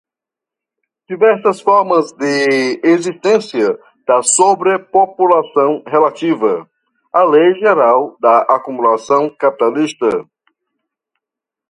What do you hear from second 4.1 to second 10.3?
sobrepopulação relativa. A lei geral da acumulação capitalista